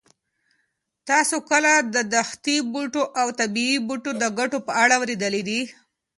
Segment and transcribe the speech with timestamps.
[1.09, 5.61] تاسو کله د دښتي بوټو او طبي بوټو د ګټو په اړه اورېدلي دي؟